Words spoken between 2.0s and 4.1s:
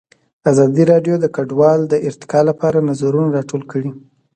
ارتقا لپاره نظرونه راټول کړي.